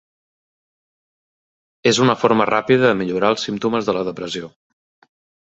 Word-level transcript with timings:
És 1.91 2.01
una 2.05 2.17
forma 2.21 2.49
ràpida 2.53 2.83
de 2.87 2.97
millorar 3.03 3.31
els 3.35 3.47
símptomes 3.49 3.91
de 3.91 3.99
la 3.99 4.05
depressió. 4.09 4.51